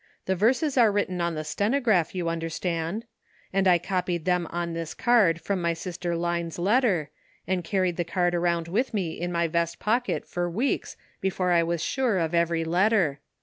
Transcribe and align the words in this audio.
The 0.25 0.35
verses 0.35 0.79
are 0.79 0.91
written 0.91 1.21
on 1.21 1.35
the 1.35 1.43
stenograph, 1.43 2.15
you 2.15 2.27
understand; 2.27 3.05
and 3.53 3.67
I 3.67 3.77
copied 3.77 4.25
them 4.25 4.47
on 4.49 4.73
this 4.73 4.95
card 4.95 5.39
from 5.39 5.61
my 5.61 5.73
sister 5.75 6.15
Line's 6.15 6.57
letter, 6.57 7.11
and 7.45 7.63
carried 7.63 7.97
the 7.97 8.03
card 8.03 8.33
around 8.33 8.67
with 8.67 8.95
me 8.95 9.11
in 9.11 9.31
my 9.31 9.47
vest 9.47 9.77
pocket 9.77 10.25
for 10.27 10.49
weeks 10.49 10.97
before 11.19 11.51
I 11.51 11.61
was 11.61 11.83
sure 11.83 12.17
of 12.17 12.33
every 12.33 12.63
letter. 12.63 13.19